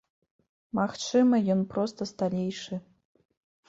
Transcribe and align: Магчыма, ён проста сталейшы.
Магчыма, 0.79 1.43
ён 1.57 1.61
проста 1.77 2.11
сталейшы. 2.15 2.85